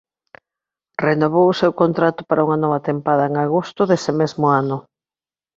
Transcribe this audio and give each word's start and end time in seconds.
Renovou 1.07 1.45
o 1.49 1.57
seu 1.61 1.71
contrato 1.81 2.21
para 2.29 2.45
unha 2.47 2.61
nova 2.63 2.83
tempada 2.89 3.23
en 3.29 3.35
agosto 3.45 3.81
dese 3.89 4.11
mesmo 4.21 4.45
ano. 4.61 4.77